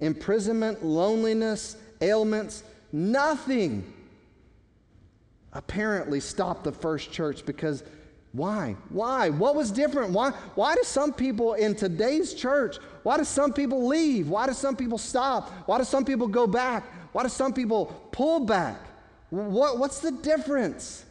[0.00, 3.92] imprisonment, loneliness, ailments, nothing
[5.52, 7.82] apparently stopped the first church because
[8.32, 8.76] why?
[8.90, 9.30] Why?
[9.30, 10.10] What was different?
[10.10, 14.28] Why, why do some people in today's church, why do some people leave?
[14.28, 15.50] Why do some people stop?
[15.66, 16.84] Why do some people go back?
[17.12, 18.78] Why do some people pull back?
[19.30, 21.04] What, what's the difference?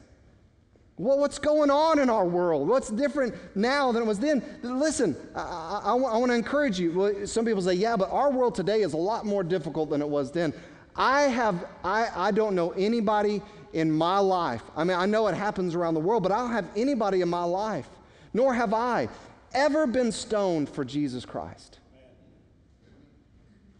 [0.95, 2.67] What, what's going on in our world?
[2.67, 4.43] What's different now than it was then?
[4.63, 6.91] Listen, I, I, I, want to encourage you.
[6.91, 10.01] Well, some people say, yeah, but our world today is a lot more difficult than
[10.01, 10.53] it was then.
[10.95, 14.63] I have, I, I don't know anybody in my life.
[14.75, 17.29] I mean, I know it happens around the world, but I don't have anybody in
[17.29, 17.87] my life,
[18.33, 19.09] nor have I
[19.53, 21.79] ever been stoned for Jesus Christ.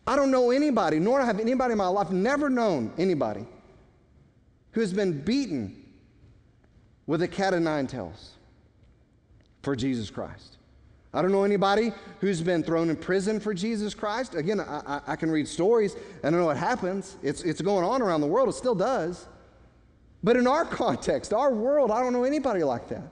[0.06, 3.46] I don't know anybody, nor have anybody in my life, never known anybody
[4.72, 5.84] who has been beaten
[7.06, 8.32] with a cat of nine tails
[9.64, 10.58] for Jesus Christ.
[11.14, 14.36] I don't know anybody who's been thrown in prison for Jesus Christ.
[14.36, 15.96] Again, I, I, can read stories.
[16.24, 17.18] I don't know what happens.
[17.24, 18.50] It's, it's going on around the world.
[18.50, 19.26] It still does.
[20.24, 23.12] But in our context, our world, I don't know anybody like that.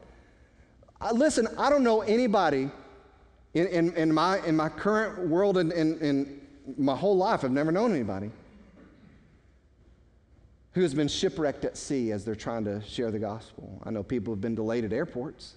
[1.00, 2.70] I, listen, I don't know anybody
[3.54, 6.42] in, in, in, my, in my current world and in, in
[6.78, 8.32] my whole life, I've never known anybody
[10.74, 13.82] who has been shipwrecked at sea as they're trying to share the gospel.
[13.86, 15.54] I know people have been delayed at airports,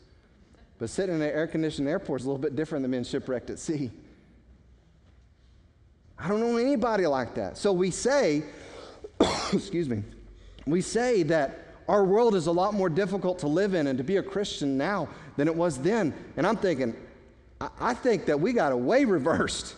[0.79, 3.51] but sitting in an air conditioned airport is a little bit different than being shipwrecked
[3.51, 3.91] at sea.
[6.17, 7.59] I don't know anybody like that.
[7.59, 8.45] So we say,
[9.53, 10.05] excuse me,
[10.71, 14.05] we say that our world is a lot more difficult to live in and to
[14.05, 16.13] be a Christian now than it was then.
[16.37, 16.95] And I'm thinking,
[17.81, 19.75] I think that we got a way reversed.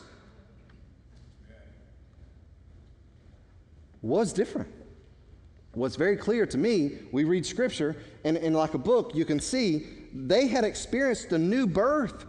[4.03, 4.69] Was different
[5.75, 9.41] what's very clear to me, we read scripture, and, and like a book, you can
[9.41, 12.27] see they had experienced a new birth.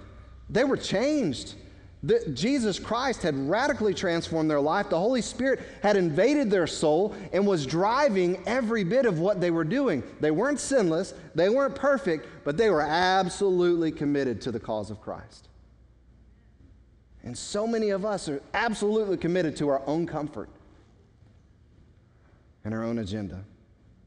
[0.49, 1.55] They were changed.
[2.03, 4.89] The, Jesus Christ had radically transformed their life.
[4.89, 9.51] The Holy Spirit had invaded their soul and was driving every bit of what they
[9.51, 10.01] were doing.
[10.19, 14.99] They weren't sinless, they weren't perfect, but they were absolutely committed to the cause of
[14.99, 15.47] Christ.
[17.23, 20.49] And so many of us are absolutely committed to our own comfort
[22.63, 23.43] and our own agenda.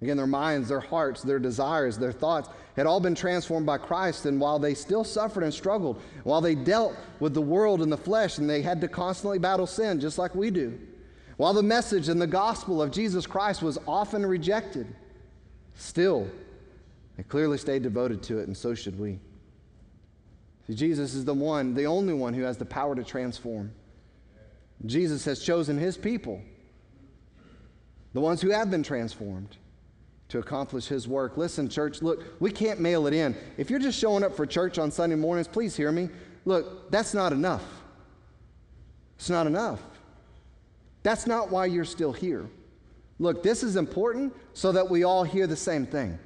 [0.05, 4.27] Again, their minds, their hearts, their desires, their thoughts had all been transformed by Christ.
[4.27, 7.97] And while they still suffered and struggled, while they dealt with the world and the
[7.97, 10.79] flesh, and they had to constantly battle sin just like we do,
[11.39, 14.95] while the message and the gospel of Jesus Christ was often rejected,
[15.75, 16.29] still,
[17.17, 19.19] they clearly stayed devoted to it, and so should we.
[20.67, 23.73] See, Jesus is the one, the only one who has the power to transform.
[24.85, 26.43] Jesus has chosen his people
[28.13, 29.57] the ones who have been transformed
[30.29, 31.37] to accomplish his work.
[31.37, 33.37] Listen, church, look, we can't mail it in.
[33.57, 36.09] If you're just showing up for church on Sunday mornings, please hear me.
[36.45, 37.65] Look, that's not enough.
[39.17, 39.81] It's not enough.
[41.03, 42.47] That's not why you're still here.
[43.19, 46.19] Look, this is important so that we all hear the same thing.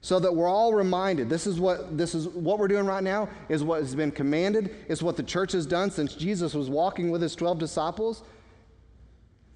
[0.00, 1.28] So that we're all reminded.
[1.28, 4.74] This is what this is what we're doing right now is what has been commanded.
[4.88, 8.22] is what the church has done since Jesus was walking with his 12 disciples.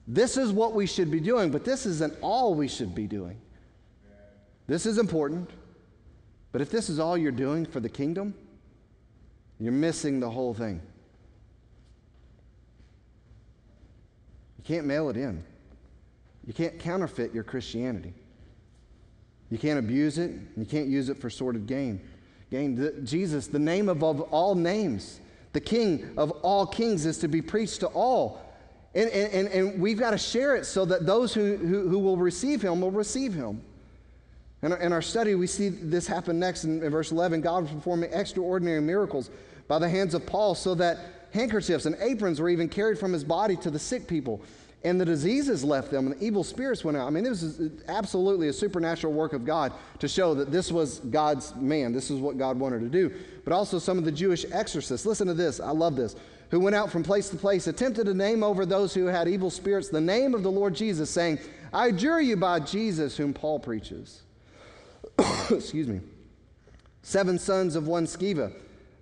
[0.07, 3.41] This is what we should be doing, but this isn't all we should be doing.
[4.67, 5.51] This is important,
[6.53, 8.35] but if this is all you're doing for the kingdom,
[9.61, 10.81] you're missing the whole thing.
[14.59, 15.45] You can't mail it in.
[16.47, 18.15] You can't counterfeit your Christianity.
[19.51, 20.33] You can't abuse it.
[20.57, 22.01] You can't use it for sordid gain.
[22.51, 22.75] Gain.
[22.75, 25.21] The, Jesus, the name above all names,
[25.53, 28.41] the King of all kings, is to be preached to all.
[28.95, 32.17] And, and, and we've got to share it so that those who, who, who will
[32.17, 33.63] receive him will receive him.
[34.65, 37.43] In our, in our study, we see this happen next in, in verse 11.
[37.43, 39.31] God was performing extraordinary miracles
[39.69, 40.99] by the hands of Paul so that
[41.33, 44.41] handkerchiefs and aprons were even carried from his body to the sick people.
[44.83, 47.07] And the diseases left them, and the evil spirits went out.
[47.07, 50.73] I mean, this is uh, absolutely a supernatural work of God to show that this
[50.73, 51.93] was God's man.
[51.93, 53.15] This is what God wanted to do.
[53.45, 55.07] But also some of the Jewish exorcists.
[55.07, 55.61] Listen to this.
[55.61, 56.17] I love this
[56.51, 59.51] who went out from place to place, attempted to name over those who had evil
[59.51, 61.39] spirits the name of the Lord Jesus, saying,
[61.73, 64.24] I adjure you by Jesus whom Paul preaches.
[65.51, 66.01] Excuse me.
[67.03, 68.53] Seven sons of one Sceva.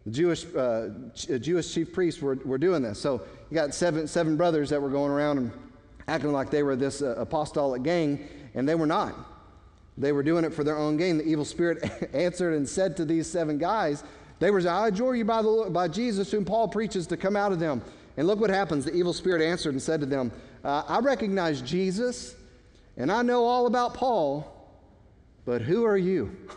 [0.04, 2.98] The Jewish, uh, uh, Jewish chief priests were, were doing this.
[2.98, 5.52] So you got seven, seven brothers that were going around and
[6.08, 9.14] acting like they were this uh, apostolic gang, and they were not.
[9.96, 11.18] They were doing it for their own gain.
[11.18, 14.02] The evil spirit answered and said to these seven guys,
[14.40, 17.52] they were, I adjure you by, the, by Jesus, whom Paul preaches, to come out
[17.52, 17.82] of them.
[18.16, 18.84] And look what happens.
[18.84, 20.32] The evil spirit answered and said to them,
[20.64, 22.34] uh, I recognize Jesus,
[22.96, 24.61] and I know all about Paul,
[25.44, 26.36] but who are you?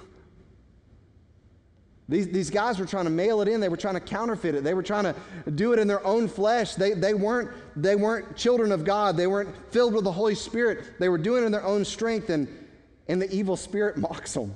[2.08, 3.60] These, these guys were trying to mail it in.
[3.60, 4.64] They were trying to counterfeit it.
[4.64, 5.16] They were trying to
[5.52, 6.76] do it in their own flesh.
[6.76, 9.18] They, they, weren't, they weren't children of God.
[9.18, 11.00] They weren't filled with the Holy Spirit.
[11.00, 12.48] They were doing it in their own strength, and,
[13.08, 14.54] and the evil spirit mocks them.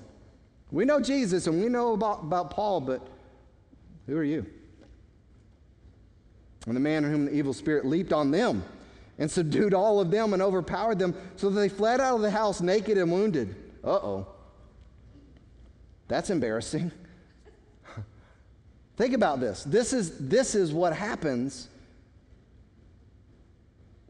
[0.72, 3.08] We know Jesus and we know about, about Paul, but
[4.06, 4.46] who are you?
[6.68, 8.64] And the man in whom the evil spirit leaped on them
[9.18, 12.30] and subdued all of them and overpowered them so that they fled out of the
[12.30, 13.56] house naked and wounded.
[13.84, 14.28] Uh oh.
[16.08, 16.92] That's embarrassing.
[18.98, 19.64] Think about this.
[19.64, 21.70] This is, this is what happens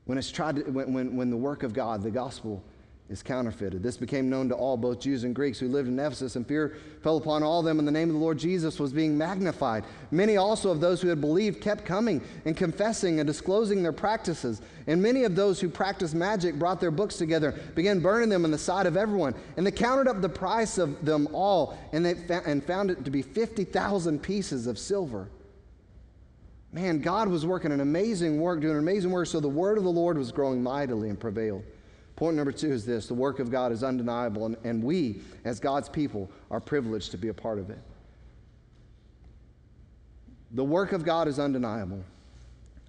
[0.05, 2.63] when it's tried to, when, when, when the work of God, the gospel,
[3.09, 3.81] is counterfeited.
[3.81, 6.77] This became known to all, both Jews and Greeks who lived in Ephesus, and fear
[7.01, 9.83] fell upon all of them, and the name of the Lord Jesus was being magnified.
[10.11, 14.61] Many also of those who had believed kept coming and confessing and disclosing their practices.
[14.85, 18.51] And many of those who practiced magic brought their books together, began burning them in
[18.51, 19.33] the sight of everyone.
[19.57, 23.03] And they counted up the price of them all, and, they fa- and found it
[23.05, 25.29] to be 50,000 pieces of silver.
[26.71, 29.83] Man, God was working an amazing work, doing an amazing work, so the word of
[29.83, 31.63] the Lord was growing mightily and prevailed.
[32.19, 35.57] Point number two is this the work of God is undeniable, and, and we, as
[35.57, 37.79] God's people, are privileged to be a part of it.
[40.51, 42.03] The work of God is undeniable.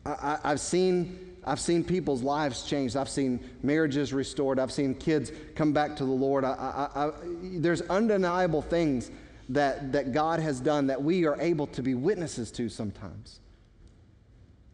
[0.04, 2.96] I, have seen, I've seen people's lives changed.
[2.96, 4.58] I've seen marriages restored.
[4.58, 6.44] I've seen kids come back to the Lord.
[6.44, 9.12] I, I, there's undeniable things
[9.50, 13.38] that, that God has done that we are able to be witnesses to sometimes.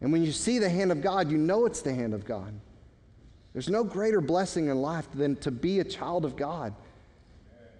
[0.01, 2.59] And when you see the hand of God, you know it's the hand of God.
[3.53, 6.73] There's no greater blessing in life than to be a child of God.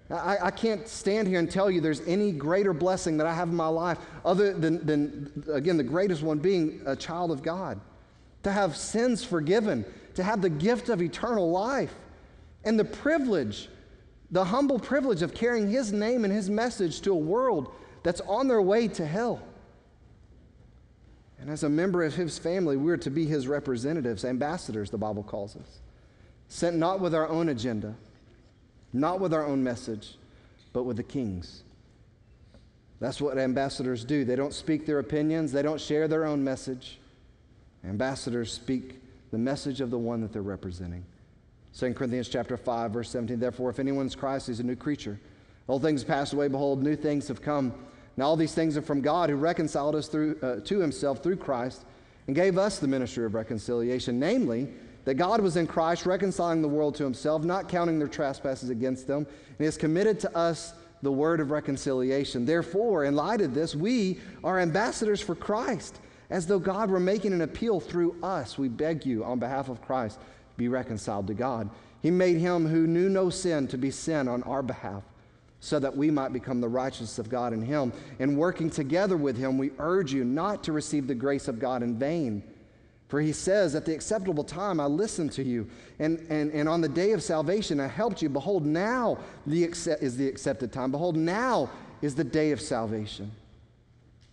[0.10, 3.49] I, I, can't stand here and tell you there's any greater blessing that I have
[3.49, 7.80] in my life other than, than, again, the greatest one being a child of God.
[8.43, 9.84] To have sins forgiven,
[10.15, 11.93] to have the gift of eternal life,
[12.63, 13.67] and the privilege,
[14.32, 18.47] the humble privilege of carrying His name and His message to a world that's on
[18.47, 19.41] their way to hell.
[21.39, 25.23] And as a member of his family, we're to be his representatives, ambassadors, the Bible
[25.23, 25.80] calls us.
[26.47, 27.95] Sent not with our own agenda,
[28.93, 30.15] not with our own message,
[30.73, 31.63] but with the king's.
[33.00, 34.26] That's what ambassadors do.
[34.26, 37.00] They don't speak their opinions, they don't share their own message.
[37.84, 39.00] Ambassadors speak
[39.32, 41.06] the message of the one that they're representing.
[41.78, 43.39] 2 Corinthians chapter 5, verse 17.
[43.39, 45.19] Therefore, if anyone's Christ, he's a new creature.
[45.67, 47.73] Old things passed away, behold, new things have come.
[48.17, 51.38] Now, all these things are from God who reconciled us through, uh, to himself through
[51.38, 51.86] Christ
[52.25, 54.67] and gave us the ministry of reconciliation, namely,
[55.06, 59.08] that God was in Christ reconciling the world to himself, not counting their trespasses against
[59.08, 59.27] them,
[59.58, 62.43] and has committed to us the word of reconciliation.
[62.43, 65.99] Therefore, in light of this, we are ambassadors for Christ,
[66.32, 68.58] as though God were making an appeal through us.
[68.58, 70.19] We beg you, on behalf of Christ,
[70.58, 71.69] be reconciled to God.
[72.01, 75.03] He made him who knew no sin to be sin on our behalf
[75.60, 77.91] so that we might become the righteousness of God in Him.
[78.20, 81.84] And working together with Him, we urge you not to receive the grace of God
[81.84, 82.43] in vain.
[83.08, 85.67] For He says, At the acceptable time I listened to you,
[86.00, 88.30] and, and, and on the day of salvation I helped you.
[88.30, 90.91] Behold, now the accept, is the accepted time.
[90.91, 91.70] Behold, now
[92.02, 93.32] is the day of salvation.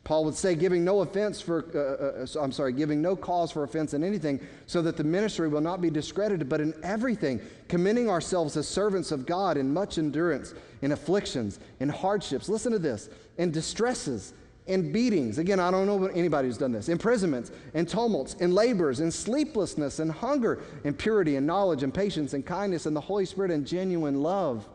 [0.05, 3.51] Paul would say, giving no offense for, uh, uh, uh I'm sorry, giving no cause
[3.51, 7.41] for offense in anything, so that the ministry will not be discredited, but in everything,
[7.69, 12.51] commending ourselves as servants of God in much endurance, in afflictions, in hardships.
[12.51, 14.35] Listen to this, in distresses,
[14.67, 15.39] in beatings.
[15.39, 16.91] Again, I don't know anybody who's done this.
[16.91, 22.35] Imprisonments, in tumults, in labors, in sleeplessness, in hunger, in purity, in knowledge, in patience,
[22.35, 24.67] in kindness, in the Holy Spirit, and genuine love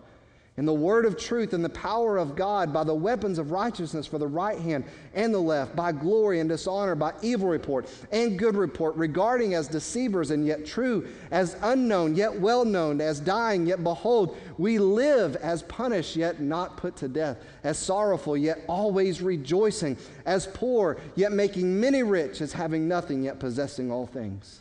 [0.60, 4.06] in the word of truth and the power of God, by the weapons of righteousness
[4.06, 8.38] for the right hand and the left, by glory and dishonor, by evil report and
[8.38, 13.67] good report, regarding as deceivers and yet true, as unknown yet well known, as dying
[13.67, 19.22] yet behold, we live as punished yet not put to death, as sorrowful yet always
[19.22, 19.95] rejoicing,
[20.26, 24.60] as poor yet making many rich, as having nothing yet possessing all things.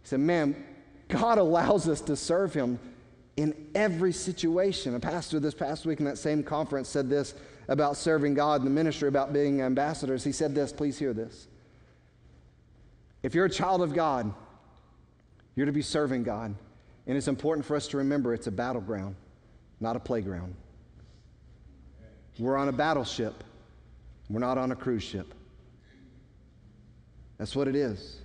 [0.00, 0.64] He said, Man,
[1.08, 2.78] God allows us to serve Him
[3.36, 4.94] in every situation.
[4.94, 7.34] A pastor this past week in that same conference said this
[7.68, 10.22] about serving God in the ministry, about being ambassadors.
[10.22, 11.48] He said this, please hear this.
[13.22, 14.32] If you're a child of God,
[15.54, 16.54] you're to be serving God.
[17.06, 19.16] And it's important for us to remember it's a battleground,
[19.80, 20.54] not a playground.
[22.38, 23.44] We're on a battleship,
[24.28, 25.34] we're not on a cruise ship.
[27.38, 28.18] That's what it is.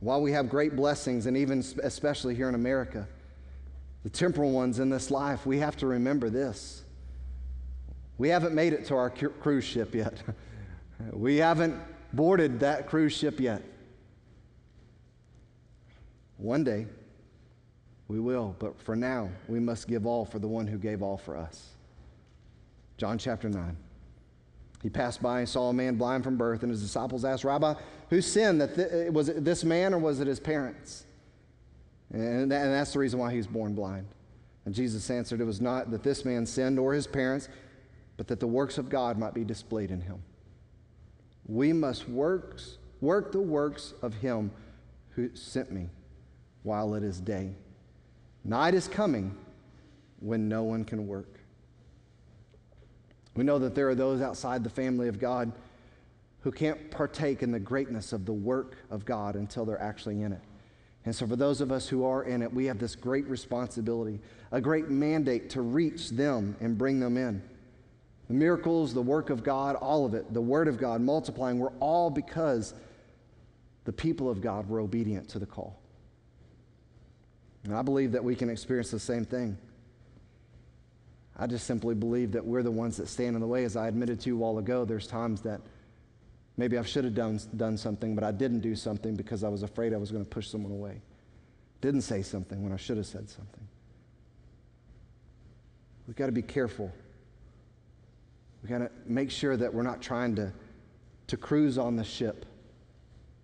[0.00, 3.06] While we have great blessings, and even especially here in America,
[4.04, 6.84] the temporal ones in this life, we have to remember this.
[8.18, 10.22] We haven't made it to our cruise ship yet.
[11.12, 11.74] we haven't
[12.12, 13.62] boarded that cruise ship yet.
[16.36, 16.86] One day,
[18.06, 21.16] we will, but for now, we must give all for the one who gave all
[21.16, 21.70] for us.
[22.98, 23.76] John chapter 9.
[24.82, 27.74] He passed by and saw a man blind from birth, and his disciples asked, Rabbi,
[28.10, 28.60] who sinned?
[28.60, 31.06] That th- was it this man or was it his parents?
[32.14, 34.06] And, that, and that's the reason why he was born blind.
[34.64, 37.48] And Jesus answered, It was not that this man sinned or his parents,
[38.16, 40.22] but that the works of God might be displayed in him.
[41.46, 44.52] We must works, work the works of him
[45.10, 45.88] who sent me
[46.62, 47.50] while it is day.
[48.44, 49.36] Night is coming
[50.20, 51.40] when no one can work.
[53.34, 55.50] We know that there are those outside the family of God
[56.42, 60.32] who can't partake in the greatness of the work of God until they're actually in
[60.32, 60.40] it.
[61.04, 64.20] And so, for those of us who are in it, we have this great responsibility,
[64.52, 67.42] a great mandate to reach them and bring them in.
[68.28, 71.72] The miracles, the work of God, all of it, the Word of God multiplying, were
[71.78, 72.72] all because
[73.84, 75.78] the people of God were obedient to the call.
[77.64, 79.58] And I believe that we can experience the same thing.
[81.36, 83.64] I just simply believe that we're the ones that stand in the way.
[83.64, 85.60] As I admitted to you a while ago, there's times that
[86.56, 89.62] maybe I should have done, done something, but I didn't do something because I was
[89.62, 91.00] afraid I was going to push someone away.
[91.80, 93.66] Didn't say something when I should have said something.
[96.06, 96.92] We've got to be careful.
[98.62, 100.52] We've got to make sure that we're not trying to,
[101.26, 102.46] to cruise on the ship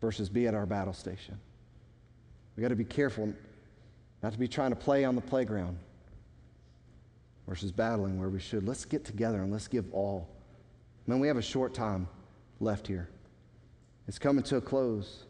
[0.00, 1.38] versus be at our battle station.
[2.56, 3.32] We've got to be careful
[4.22, 5.78] not to be trying to play on the playground
[7.46, 8.66] versus battling where we should.
[8.66, 10.28] Let's get together and let's give all.
[11.06, 12.06] Man, we have a short time
[12.60, 13.08] left here.
[14.06, 15.24] It's coming to a close.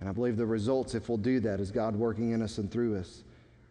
[0.00, 2.70] And I believe the results, if we'll do that, is God working in us and
[2.70, 3.22] through us.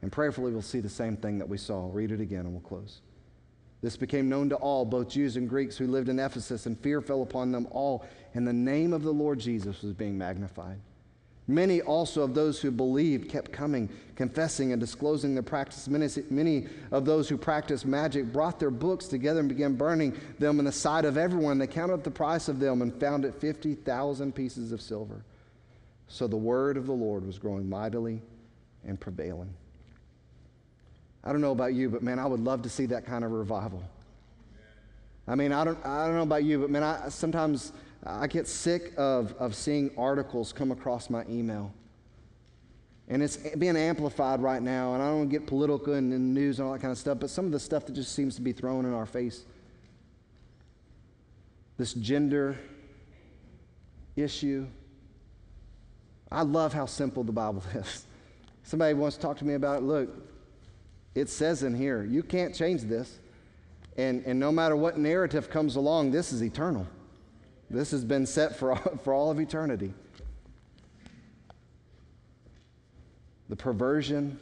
[0.01, 1.89] And prayerfully, we'll see the same thing that we saw.
[1.91, 3.01] read it again and we'll close.
[3.81, 7.01] This became known to all, both Jews and Greeks who lived in Ephesus, and fear
[7.01, 10.79] fell upon them all, and the name of the Lord Jesus was being magnified.
[11.51, 15.87] Many also of those who believed kept coming, confessing and disclosing their practice.
[15.89, 20.65] Many, of those who practiced magic brought their books together and began burning them in
[20.65, 21.57] the sight of everyone.
[21.57, 25.25] They counted up the price of them and found it 50,000 pieces of silver.
[26.07, 28.21] So the word of the Lord was growing mightily
[28.85, 29.53] and prevailing.
[31.23, 33.31] I don't know about you, but man, I would love to see that kind of
[33.31, 33.83] revival.
[35.27, 37.73] I mean, I don't, I don't know about you, but man, I sometimes
[38.05, 41.71] I get sick of, of seeing articles come across my email.
[43.07, 46.67] And it's being amplified right now, and I don't get political and, and news and
[46.67, 48.53] all that kind of stuff, but some of the stuff that just seems to be
[48.53, 49.43] thrown in our face.
[51.77, 52.57] This gender
[54.15, 54.67] issue.
[56.31, 58.05] I love how simple the Bible is.
[58.63, 59.83] Somebody wants to talk to me about it.
[59.83, 60.09] Look,
[61.13, 63.19] it says in here, you can't change this.
[63.97, 66.87] And, and no matter what narrative comes along, this is eternal.
[67.71, 69.93] This has been set for all, for all of eternity.
[73.47, 74.37] The perversion,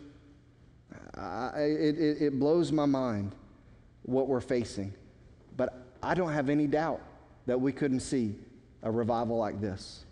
[1.15, 3.35] I, it, it, it blows my mind
[4.03, 4.93] what we're facing.
[5.57, 7.01] But I don't have any doubt
[7.45, 8.35] that we couldn't see
[8.81, 10.05] a revival like this.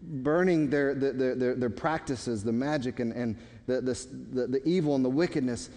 [0.00, 3.36] Burning their, their, their, their practices, the magic and, and
[3.66, 5.68] the, the, the evil and the wickedness,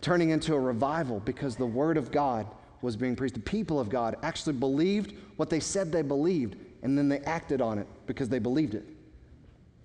[0.00, 2.46] turning into a revival because the Word of God
[2.82, 3.34] was being preached.
[3.34, 7.60] The people of God actually believed what they said they believed, and then they acted
[7.60, 8.84] on it because they believed it.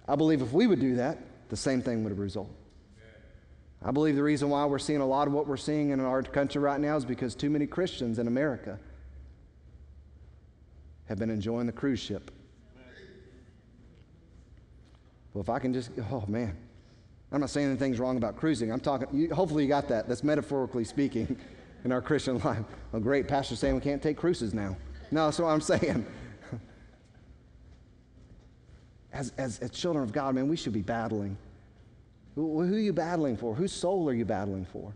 [0.08, 1.18] I believe if we would do that,
[1.50, 2.50] the same thing would have result.
[3.84, 6.22] I believe the reason why we're seeing a lot of what we're seeing in our
[6.22, 8.78] country right now is because too many Christians in America
[11.08, 12.32] have been enjoying the cruise ship.
[15.34, 16.56] Well, if I can just, oh man,
[17.32, 18.72] I'm not saying anything's wrong about cruising.
[18.72, 20.08] I'm talking, you, hopefully you got that.
[20.08, 21.38] That's metaphorically speaking
[21.84, 22.64] in our Christian life.
[22.94, 24.76] A great pastor saying we can't take cruises now.
[25.12, 26.06] No, that's what I'm saying.
[29.14, 31.36] As, as, as children of God, man, we should be battling.
[32.36, 33.54] Who, who are you battling for?
[33.54, 34.94] Whose soul are you battling for?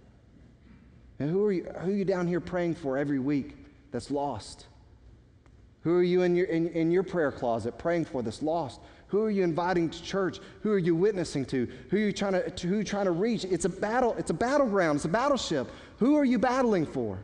[1.19, 3.57] And who are you, who are you down here praying for every week
[3.91, 4.67] that's lost?
[5.81, 8.79] Who are you in your, in, in your prayer closet praying for that's lost?
[9.07, 10.39] Who are you inviting to church?
[10.61, 11.67] Who are you witnessing to?
[11.89, 13.45] Who are you trying to, to who trying to reach?
[13.45, 15.69] It's a battle, it's a battleground, it's a battleship.
[15.99, 17.19] Who are you battling for?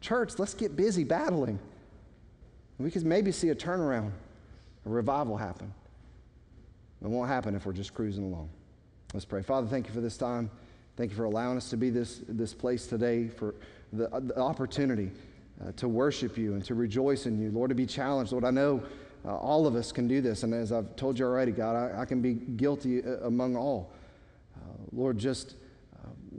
[0.00, 1.58] Church, let's get busy battling.
[2.78, 4.10] We could maybe see a turnaround,
[4.86, 5.72] a revival happen.
[7.02, 8.48] It won't happen if we're just cruising along.
[9.12, 9.42] Let's pray.
[9.42, 10.50] Father, thank you for this time.
[10.96, 13.54] Thank you for allowing us to be this, this place today, for
[13.92, 15.10] the, the opportunity
[15.62, 17.50] uh, to worship you and to rejoice in you.
[17.50, 18.32] Lord, to be challenged.
[18.32, 18.82] Lord, I know
[19.24, 20.42] uh, all of us can do this.
[20.42, 23.92] And as I've told you already, God, I, I can be guilty uh, among all.
[24.56, 24.60] Uh,
[24.92, 25.56] Lord, just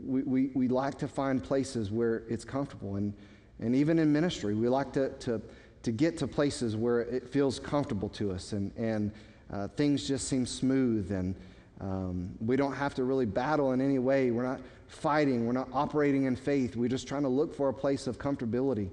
[0.05, 2.95] we, we, we like to find places where it's comfortable.
[2.95, 3.13] And,
[3.59, 5.41] and even in ministry, we like to, to,
[5.83, 9.11] to get to places where it feels comfortable to us and, and
[9.51, 11.36] uh, things just seem smooth and
[11.81, 14.31] Um, we don't have to really battle in any way.
[14.31, 15.45] We're not fighting.
[15.45, 16.77] We're not operating in faith.
[16.77, 18.89] We're just trying to look for a place of comfortability.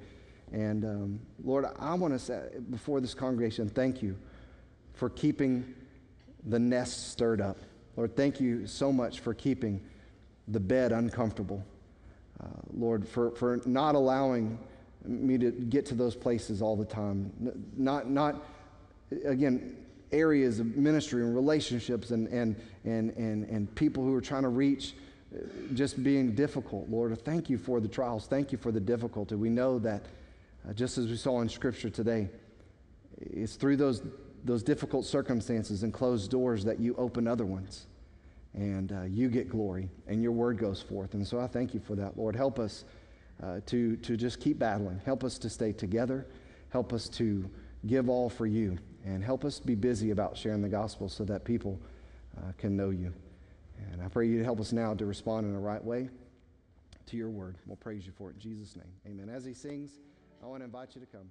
[0.52, 4.16] And um, Lord, I want to say before this congregation, thank you
[4.94, 5.74] for keeping
[6.46, 7.56] the nest stirred up.
[7.96, 9.80] Lord, thank you so much for keeping
[10.48, 11.64] the bed uncomfortable.
[12.42, 14.58] Uh, Lord, for, for not allowing
[15.04, 17.32] me to get to those places all the time.
[17.76, 18.44] Not, not
[19.24, 19.76] again,
[20.10, 24.48] areas of ministry and relationships and, and, and, and, and people who are trying to
[24.48, 24.94] reach
[25.34, 25.38] uh,
[25.74, 26.88] just being difficult.
[26.88, 28.26] Lord, thank you for the trials.
[28.26, 29.34] Thank you for the difficulty.
[29.34, 30.04] We know that,
[30.68, 32.28] uh, just as we saw in Scripture today,
[33.20, 34.02] it's through those,
[34.44, 37.86] those difficult circumstances and closed doors that you open other ones.
[38.54, 41.14] And uh, you get glory, and your word goes forth.
[41.14, 42.36] And so I thank you for that, Lord.
[42.36, 42.84] Help us
[43.42, 45.00] uh, to, to just keep battling.
[45.06, 46.26] Help us to stay together.
[46.68, 47.48] Help us to
[47.86, 48.76] give all for you.
[49.06, 51.80] And help us be busy about sharing the gospel so that people
[52.36, 53.12] uh, can know you.
[53.90, 56.08] And I pray you to help us now to respond in the right way
[57.06, 57.56] to your word.
[57.66, 58.92] We'll praise you for it in Jesus' name.
[59.06, 59.34] Amen.
[59.34, 59.98] As he sings,
[60.42, 61.30] I want to invite you to come.